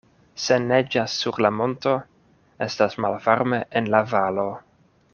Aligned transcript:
Se 0.43 0.55
neĝas 0.63 1.17
sur 1.25 1.37
la 1.45 1.51
monto, 1.59 1.93
estas 2.69 2.99
malvarme 3.07 3.61
en 3.83 3.93
la 3.97 4.05
valo. 4.17 4.49